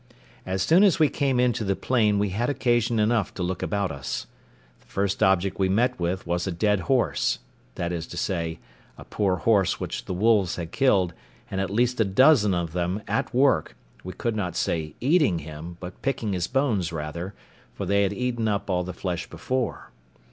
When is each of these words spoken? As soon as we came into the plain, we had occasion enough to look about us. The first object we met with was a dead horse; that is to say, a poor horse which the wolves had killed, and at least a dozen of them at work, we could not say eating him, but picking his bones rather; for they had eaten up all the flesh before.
As 0.47 0.63
soon 0.63 0.83
as 0.83 0.97
we 0.97 1.09
came 1.09 1.39
into 1.39 1.63
the 1.63 1.75
plain, 1.75 2.17
we 2.17 2.29
had 2.29 2.49
occasion 2.49 2.97
enough 2.97 3.31
to 3.35 3.43
look 3.43 3.61
about 3.61 3.91
us. 3.91 4.25
The 4.79 4.87
first 4.87 5.21
object 5.21 5.59
we 5.59 5.69
met 5.69 5.99
with 5.99 6.25
was 6.25 6.47
a 6.47 6.51
dead 6.51 6.79
horse; 6.79 7.37
that 7.75 7.91
is 7.91 8.07
to 8.07 8.17
say, 8.17 8.57
a 8.97 9.05
poor 9.05 9.35
horse 9.35 9.79
which 9.79 10.05
the 10.05 10.13
wolves 10.15 10.55
had 10.55 10.71
killed, 10.71 11.13
and 11.51 11.61
at 11.61 11.69
least 11.69 12.01
a 12.01 12.03
dozen 12.03 12.55
of 12.55 12.73
them 12.73 13.03
at 13.07 13.31
work, 13.31 13.75
we 14.03 14.13
could 14.13 14.35
not 14.35 14.55
say 14.55 14.95
eating 14.99 15.37
him, 15.37 15.77
but 15.79 16.01
picking 16.01 16.33
his 16.33 16.47
bones 16.47 16.91
rather; 16.91 17.35
for 17.71 17.85
they 17.85 18.01
had 18.01 18.11
eaten 18.11 18.47
up 18.47 18.71
all 18.71 18.83
the 18.83 18.93
flesh 18.93 19.29
before. 19.29 19.91